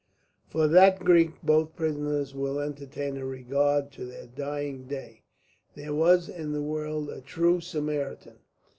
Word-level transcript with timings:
For 0.49 0.67
that 0.67 0.99
Greek 1.01 1.29
both 1.43 1.75
prisoners 1.75 2.33
will 2.33 2.59
entertain 2.59 3.17
a 3.17 3.25
regard 3.27 3.91
to 3.91 4.05
their 4.07 4.25
dying 4.25 4.87
day. 4.87 5.21
There 5.75 5.93
was 5.93 6.27
in 6.27 6.53
the 6.53 6.63
world 6.63 7.11
a 7.11 7.21
true 7.21 7.61
Samaritan. 7.61 8.39